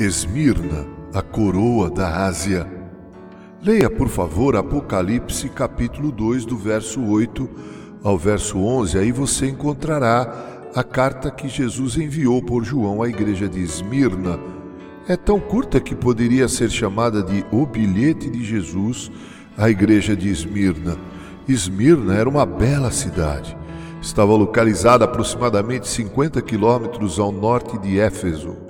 [0.00, 2.64] Esmirna, a coroa da Ásia.
[3.60, 7.50] Leia, por favor, Apocalipse capítulo 2, do verso 8
[8.04, 13.48] ao verso 11, aí você encontrará a carta que Jesus enviou por João à igreja
[13.48, 14.38] de Esmirna.
[15.08, 19.10] É tão curta que poderia ser chamada de O Bilhete de Jesus
[19.56, 20.96] à igreja de Esmirna.
[21.48, 23.58] Esmirna era uma bela cidade.
[24.00, 28.67] Estava localizada aproximadamente 50 quilômetros ao norte de Éfeso.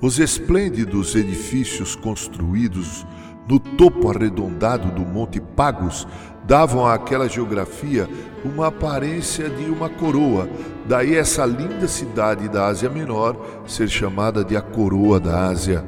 [0.00, 3.04] Os esplêndidos edifícios construídos
[3.48, 6.06] no topo arredondado do Monte Pagos
[6.46, 8.08] davam àquela geografia
[8.44, 10.48] uma aparência de uma coroa,
[10.86, 15.84] daí essa linda cidade da Ásia Menor ser chamada de a coroa da Ásia.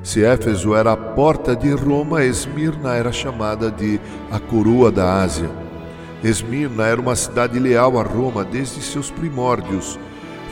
[0.00, 5.50] Se Éfeso era a porta de Roma, Esmirna era chamada de a coroa da Ásia.
[6.22, 9.98] Esmirna era uma cidade leal a Roma desde seus primórdios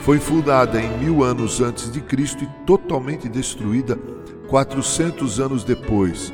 [0.03, 3.97] foi fundada em mil anos antes de Cristo e totalmente destruída
[4.47, 6.33] 400 anos depois.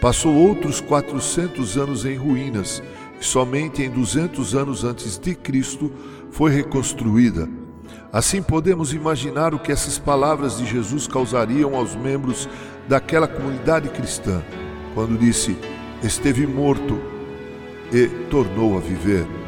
[0.00, 2.82] Passou outros 400 anos em ruínas
[3.20, 5.92] e somente em 200 anos antes de Cristo
[6.30, 7.48] foi reconstruída.
[8.12, 12.48] Assim podemos imaginar o que essas palavras de Jesus causariam aos membros
[12.88, 14.42] daquela comunidade cristã,
[14.94, 15.56] quando disse:
[16.02, 16.98] Esteve morto
[17.92, 19.41] e tornou a viver.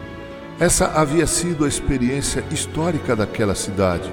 [0.65, 4.11] Essa havia sido a experiência histórica daquela cidade.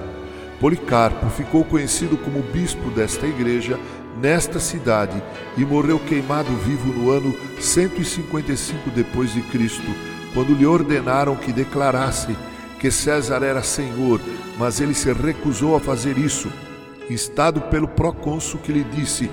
[0.60, 3.80] Policarpo ficou conhecido como bispo desta igreja
[4.22, 5.24] nesta cidade
[5.56, 9.96] e morreu queimado vivo no ano 155 depois de Cristo,
[10.34, 12.36] quando lhe ordenaram que declarasse
[12.82, 14.20] que César era senhor,
[14.60, 16.52] mas ele se recusou a fazer isso,
[17.10, 19.32] instado pelo procônsul que lhe disse: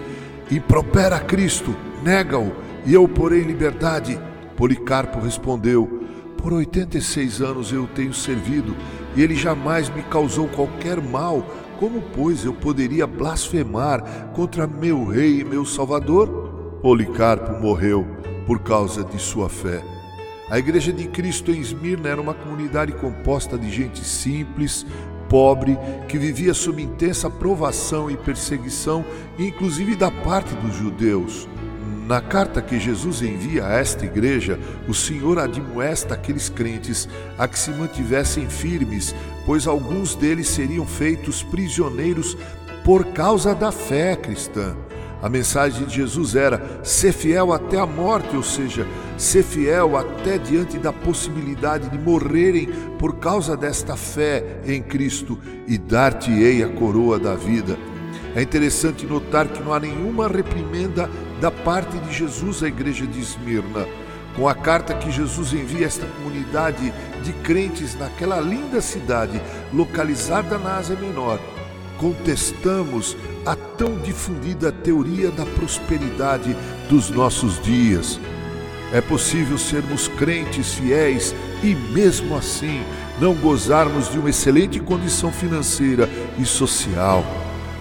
[0.53, 2.53] "Impropera Cristo, nega-o
[2.87, 4.17] e eu porei liberdade".
[4.57, 5.98] Policarpo respondeu:
[6.43, 8.75] por 86 anos eu o tenho servido
[9.15, 11.45] e ele jamais me causou qualquer mal.
[11.79, 16.79] Como, pois, eu poderia blasfemar contra meu rei e meu salvador?
[16.81, 18.07] Policarpo morreu
[18.47, 19.85] por causa de sua fé.
[20.51, 24.87] A Igreja de Cristo em Esmirna era uma comunidade composta de gente simples,
[25.29, 25.79] pobre,
[26.09, 29.05] que vivia sob intensa provação e perseguição,
[29.39, 31.47] inclusive da parte dos judeus.
[32.09, 34.59] Na carta que Jesus envia a esta igreja,
[34.89, 39.15] o Senhor admoesta aqueles crentes a que se mantivessem firmes,
[39.45, 42.35] pois alguns deles seriam feitos prisioneiros
[42.83, 44.75] por causa da fé cristã.
[45.21, 48.87] A mensagem de Jesus era: ser fiel até a morte, ou seja,
[49.19, 55.77] ser fiel até diante da possibilidade de morrerem por causa desta fé em Cristo e
[55.77, 57.77] dar-te-ei a coroa da vida.
[58.39, 61.11] É interessante notar que não há nenhuma reprimenda
[61.41, 63.85] da parte de Jesus à igreja de Esmirna.
[64.37, 66.95] Com a carta que Jesus envia a esta comunidade
[67.25, 69.43] de crentes naquela linda cidade
[69.75, 71.41] localizada na Ásia Menor,
[71.99, 76.57] contestamos a tão difundida teoria da prosperidade
[76.89, 78.21] dos nossos dias.
[78.93, 82.85] É possível sermos crentes fiéis e, mesmo assim,
[83.21, 87.25] não gozarmos de uma excelente condição financeira e social.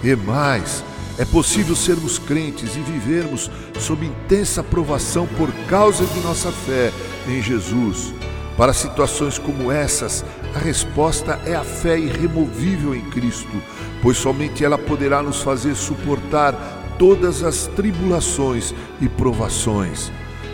[0.02, 0.84] E mais,
[1.18, 6.92] é possível sermos crentes e vivermos sob intensa provação por causa de nossa fé
[7.26, 8.14] em Jesus.
[8.56, 13.62] Para situações como essas, a resposta é a fé irremovível em Cristo,
[14.02, 16.54] pois somente ela poderá nos fazer suportar
[16.98, 20.10] todas as tribulações e provações.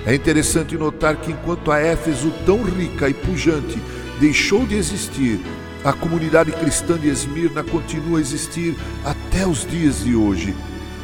[0.07, 3.79] É interessante notar que enquanto a Éfeso, tão rica e pujante,
[4.21, 5.41] deixou de existir,
[5.83, 8.77] a comunidade cristã de Esmirna continua a existir
[9.35, 10.55] até os dias de hoje.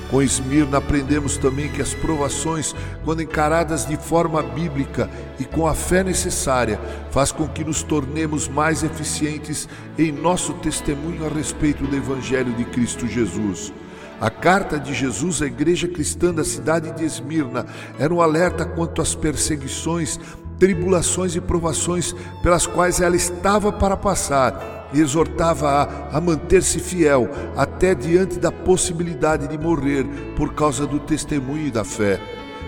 [0.09, 5.11] Com Esmirna aprendemos também que as provações, quando encaradas de forma bíblica
[5.41, 6.81] e com a fé necessária,
[7.11, 9.69] faz com que nos tornemos mais eficientes
[9.99, 13.73] em nosso testemunho a respeito do evangelho de Cristo Jesus.
[14.21, 17.67] A carta de Jesus à igreja cristã da cidade de Esmirna
[17.99, 20.21] era um alerta quanto às perseguições
[20.57, 27.95] tribulações e provações pelas quais ela estava para passar e exortava-a a, manter-se fiel até
[27.95, 30.05] diante da possibilidade de morrer
[30.37, 32.21] por causa do testemunho e da fé.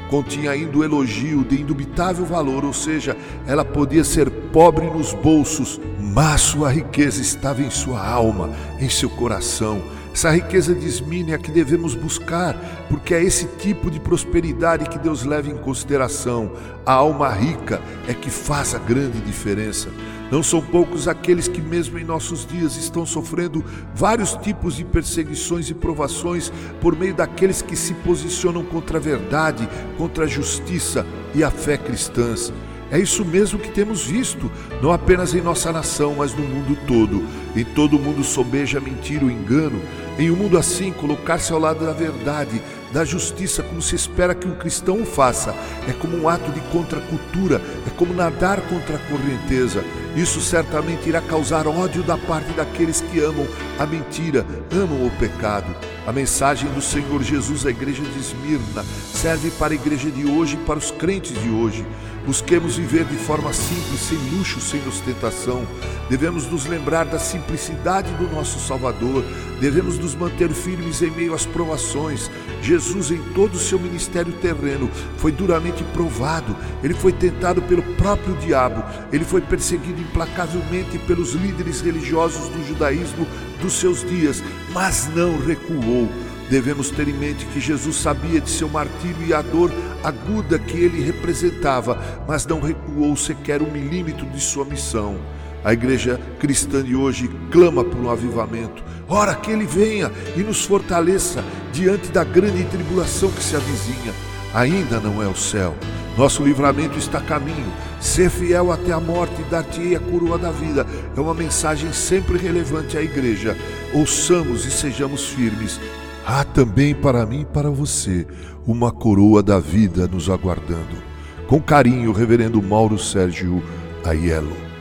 [0.09, 3.17] Continha ainda o elogio de indubitável valor, ou seja,
[3.47, 9.09] ela podia ser pobre nos bolsos, mas sua riqueza estava em sua alma, em seu
[9.09, 9.81] coração
[10.12, 12.55] essa riqueza de Esmínia que devemos buscar,
[12.88, 16.53] porque é esse tipo de prosperidade que Deus leva em consideração.
[16.85, 19.88] A alma rica é que faz a grande diferença.
[20.31, 23.64] Não são poucos aqueles que, mesmo em nossos dias, estão sofrendo
[23.94, 29.69] vários tipos de perseguições e provações por meio daqueles que se posicionam contra a verdade,
[29.99, 32.53] contra a justiça e a fé cristãs.
[32.93, 34.53] É isso mesmo que temos visto,
[34.83, 37.27] não apenas em nossa nação, mas no mundo todo.
[37.56, 39.81] Em todo mundo sobeja mentira, o engano.
[40.19, 42.61] Em um mundo assim, colocar-se ao lado da verdade,
[42.93, 45.55] da justiça, como se espera que um cristão o faça,
[45.89, 49.83] é como um ato de contracultura, é como nadar contra a correnteza.
[50.15, 53.47] Isso certamente irá causar ódio da parte daqueles que amam
[53.79, 55.75] a mentira, amam o pecado.
[56.06, 58.85] A mensagem do Senhor Jesus à igreja de Esmirna
[59.15, 61.87] serve para a igreja de hoje e para os crentes de hoje.
[62.25, 65.67] Busquemos viver de forma simples, sem luxo, sem ostentação.
[66.09, 69.25] Devemos nos lembrar da simplicidade do nosso Salvador.
[69.61, 72.31] Devemos nos manter firmes em meio às provações.
[72.63, 76.57] Jesus, em todo o seu ministério terreno, foi duramente provado.
[76.83, 78.85] Ele foi tentado pelo próprio diabo.
[79.13, 83.27] Ele foi perseguido implacavelmente pelos líderes religiosos do judaísmo
[83.61, 84.43] dos seus dias,
[84.73, 86.09] mas não recuou.
[86.52, 89.72] Devemos ter em mente que Jesus sabia de seu martírio e a dor
[90.04, 95.16] aguda que ele representava, mas não recuou sequer um milímetro de sua missão.
[95.64, 98.84] A igreja cristã de hoje clama por um avivamento.
[99.08, 104.12] Ora, que ele venha e nos fortaleça diante da grande tribulação que se avizinha.
[104.52, 105.75] Ainda não é o céu.
[106.19, 107.72] Nosso livramento está a caminho.
[107.99, 112.37] Ser fiel até a morte e dar-te-ei a coroa da vida é uma mensagem sempre
[112.37, 113.56] relevante à igreja.
[113.94, 115.81] Ouçamos e sejamos firmes
[116.25, 118.27] Há também para mim e para você
[118.67, 121.03] uma coroa da vida nos aguardando.
[121.49, 123.63] Com carinho, Reverendo Mauro Sérgio
[124.05, 124.72] Aiello.